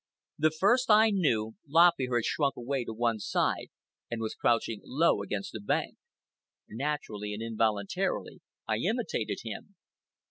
[0.39, 3.67] The first I knew, Lop Ear had shrunk away to one side
[4.09, 5.97] and was crouching low against the bank.
[6.67, 9.75] Naturally and involuntarily, I imitated him.